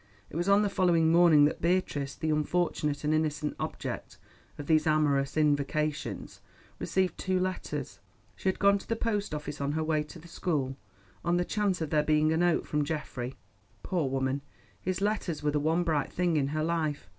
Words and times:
It 0.31 0.35
was 0.35 0.49
on 0.49 0.63
the 0.63 0.67
following 0.69 1.11
morning 1.11 1.45
that 1.45 1.61
Beatrice, 1.61 2.15
the 2.15 2.31
unfortunate 2.31 3.03
and 3.03 3.13
innocent 3.13 3.55
object 3.59 4.17
of 4.57 4.65
these 4.65 4.87
amorous 4.87 5.37
invocations, 5.37 6.39
received 6.79 7.17
the 7.17 7.21
two 7.21 7.39
letters. 7.39 7.99
She 8.35 8.49
had 8.49 8.57
gone 8.57 8.79
to 8.79 8.87
the 8.89 8.95
post 8.95 9.31
office 9.31 9.61
on 9.61 9.73
her 9.73 9.83
way 9.83 10.01
to 10.01 10.17
the 10.17 10.27
school, 10.27 10.75
on 11.23 11.37
the 11.37 11.45
chance 11.45 11.81
of 11.81 11.91
there 11.91 12.01
being 12.01 12.33
a 12.33 12.37
note 12.37 12.65
from 12.65 12.83
Geoffrey. 12.83 13.35
Poor 13.83 14.09
woman, 14.09 14.41
his 14.81 15.01
letters 15.01 15.43
were 15.43 15.51
the 15.51 15.59
one 15.59 15.83
bright 15.83 16.11
thing 16.11 16.35
in 16.35 16.47
her 16.47 16.63
life. 16.63 17.07